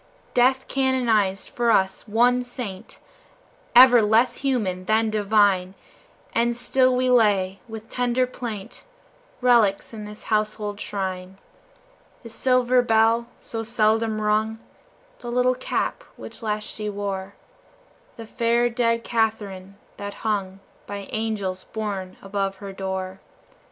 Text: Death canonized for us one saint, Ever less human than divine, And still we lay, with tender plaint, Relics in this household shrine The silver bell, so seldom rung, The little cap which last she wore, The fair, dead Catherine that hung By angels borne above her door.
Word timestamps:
Death 0.33 0.67
canonized 0.67 1.47
for 1.51 1.69
us 1.69 2.07
one 2.07 2.43
saint, 2.43 2.97
Ever 3.75 4.01
less 4.01 4.37
human 4.37 4.85
than 4.85 5.11
divine, 5.11 5.75
And 6.33 6.57
still 6.57 6.95
we 6.95 7.07
lay, 7.11 7.59
with 7.67 7.87
tender 7.87 8.25
plaint, 8.25 8.83
Relics 9.41 9.93
in 9.93 10.05
this 10.05 10.23
household 10.23 10.79
shrine 10.79 11.37
The 12.23 12.29
silver 12.29 12.81
bell, 12.81 13.27
so 13.39 13.61
seldom 13.61 14.19
rung, 14.19 14.57
The 15.19 15.31
little 15.31 15.53
cap 15.53 16.03
which 16.15 16.41
last 16.41 16.63
she 16.67 16.89
wore, 16.89 17.35
The 18.17 18.25
fair, 18.25 18.71
dead 18.71 19.03
Catherine 19.03 19.77
that 19.97 20.15
hung 20.25 20.61
By 20.87 21.07
angels 21.11 21.65
borne 21.65 22.17
above 22.23 22.55
her 22.55 22.73
door. 22.73 23.19